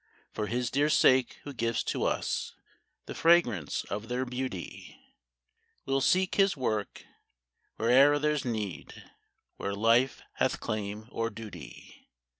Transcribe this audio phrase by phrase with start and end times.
[0.33, 2.55] For His dear sake who gives to us
[3.05, 4.99] The fragrance of their beauty,
[5.85, 7.05] We '11 seek His work
[7.77, 9.07] where'er there 's need,
[9.57, 12.09] Where life hath claim or duty.